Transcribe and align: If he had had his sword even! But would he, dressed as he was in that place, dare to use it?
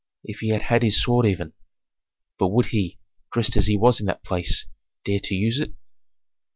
If 0.23 0.39
he 0.39 0.49
had 0.49 0.63
had 0.63 0.81
his 0.81 0.99
sword 0.99 1.27
even! 1.27 1.53
But 2.39 2.47
would 2.47 2.65
he, 2.65 2.97
dressed 3.31 3.55
as 3.55 3.67
he 3.67 3.77
was 3.77 3.99
in 3.99 4.07
that 4.07 4.23
place, 4.23 4.65
dare 5.05 5.19
to 5.19 5.35
use 5.35 5.59
it? 5.59 5.73